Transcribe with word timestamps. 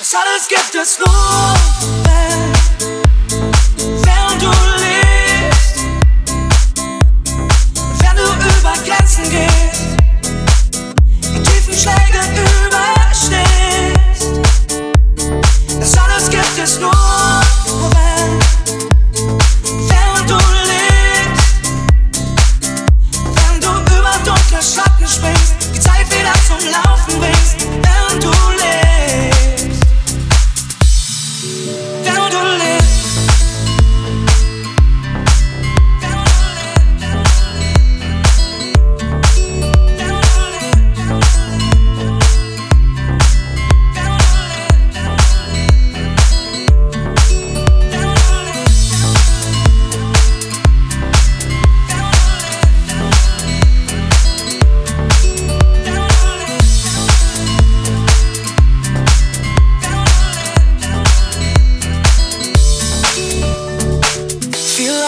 Let's 0.00 0.48
get 0.48 0.72
this 0.72 0.98
love. 0.98 1.63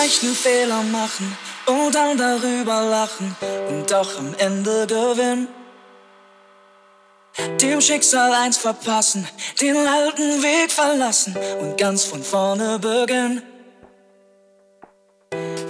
Vielleicht 0.07 0.23
einen 0.23 0.37
Fehler 0.37 0.83
machen 0.85 1.37
und 1.67 1.93
dann 1.93 2.17
darüber 2.17 2.83
lachen 2.83 3.35
und 3.69 3.91
doch 3.91 4.17
am 4.21 4.37
Ende 4.39 4.87
gewinnen. 4.87 5.49
Dem 7.61 7.81
Schicksal 7.81 8.33
eins 8.33 8.57
verpassen, 8.57 9.27
den 9.61 9.77
alten 9.77 10.45
Weg 10.45 10.71
verlassen 10.71 11.37
und 11.59 11.77
ganz 11.77 12.05
von 12.05 12.23
vorne 12.23 12.79
beginnen. 12.79 13.43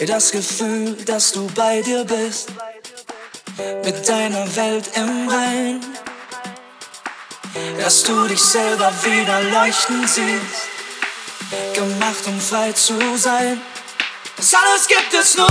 Das 0.07 0.33
Gefühl, 0.33 0.93
dass 1.07 1.33
du 1.33 1.47
bei 1.55 1.81
dir 1.81 2.05
bist, 2.05 2.51
mit 3.87 4.07
deiner 4.07 4.55
Welt 4.55 4.85
im 4.97 5.31
Rein, 5.31 5.81
dass 7.81 8.03
du 8.03 8.29
dich 8.29 8.43
selber 8.43 8.93
wieder 9.03 9.41
leuchten 9.45 10.07
siehst, 10.07 10.69
gemacht 11.75 12.27
um 12.27 12.39
frei 12.39 12.73
zu 12.73 12.99
sein. 13.17 13.63
Salos 14.39 14.87
gibt 14.87 15.15
es 15.15 15.35
nur, 15.37 15.49